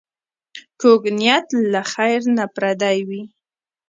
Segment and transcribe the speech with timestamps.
[0.81, 3.21] کوږ نیت له خېر نه پردی وي